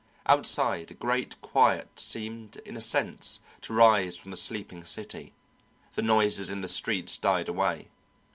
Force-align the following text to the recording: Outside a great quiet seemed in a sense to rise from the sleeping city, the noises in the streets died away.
Outside 0.25 0.89
a 0.89 0.95
great 0.95 1.39
quiet 1.43 1.99
seemed 1.99 2.55
in 2.65 2.75
a 2.75 2.81
sense 2.81 3.39
to 3.61 3.71
rise 3.71 4.17
from 4.17 4.31
the 4.31 4.35
sleeping 4.35 4.83
city, 4.83 5.31
the 5.93 6.01
noises 6.01 6.49
in 6.49 6.61
the 6.61 6.67
streets 6.67 7.17
died 7.17 7.47
away. 7.47 7.87